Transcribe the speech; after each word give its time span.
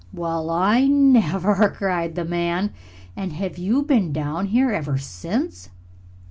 "Well, 0.11 0.49
I 0.49 0.87
never!" 0.87 1.69
cried 1.77 2.15
the 2.15 2.25
man. 2.25 2.71
"And 3.15 3.33
have 3.33 3.59
you 3.59 3.83
been 3.83 4.11
down 4.11 4.47
here 4.47 4.71
ever 4.71 4.97
since?" 4.97 5.69